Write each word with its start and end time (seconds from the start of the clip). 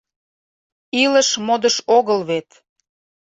Илыш 1.01 1.29
модыш 1.45 1.75
огыл 1.97 2.19
вет 2.29 2.49